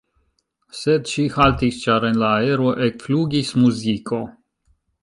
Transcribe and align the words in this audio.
Sed 0.77 1.11
ŝi 1.11 1.25
haltis, 1.35 1.77
ĉar 1.83 2.09
en 2.09 2.19
la 2.25 2.33
aero 2.41 2.73
ekflugis 2.87 3.57
muziko. 3.63 4.25